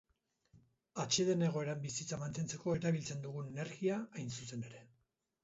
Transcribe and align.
Atseden 1.03 1.43
egoeran 1.47 1.83
bizitza 1.83 2.19
mantentzeko 2.23 2.75
erabiltzen 2.79 3.23
dugun 3.27 3.53
energia 3.53 4.01
hain 4.19 4.35
zuzen 4.41 4.67
ere. 4.73 4.83